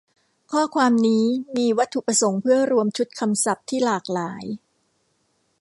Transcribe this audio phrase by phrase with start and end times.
[0.51, 1.23] ข้อความนี้
[1.57, 4.43] มีวัตถุประสงค์เพื่อรวมชุดคำศัพท์ที่หลากหลาย